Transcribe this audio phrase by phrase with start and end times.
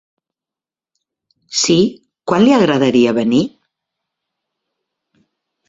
[1.65, 1.75] Sí,
[2.31, 3.45] quan li agradaria venir?